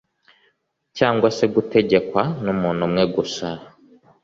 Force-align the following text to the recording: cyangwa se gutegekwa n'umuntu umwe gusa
cyangwa 0.97 1.27
se 1.37 1.45
gutegekwa 1.53 2.21
n'umuntu 2.43 2.81
umwe 2.87 3.03
gusa 3.15 3.47